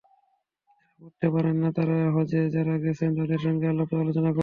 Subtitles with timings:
[0.59, 4.39] যাঁরা পড়তে পারেন না, তাঁরা হজে যাঁরা গেছেন, তাঁদের সঙ্গে আলাপ-আলোচনা করুন।